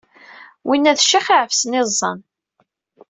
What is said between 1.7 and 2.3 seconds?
iẓẓan!